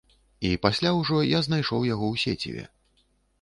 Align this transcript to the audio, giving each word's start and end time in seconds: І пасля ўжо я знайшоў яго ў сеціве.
І 0.47 0.53
пасля 0.63 0.93
ўжо 0.99 1.19
я 1.25 1.41
знайшоў 1.49 1.85
яго 1.93 2.05
ў 2.15 2.23
сеціве. 2.25 2.65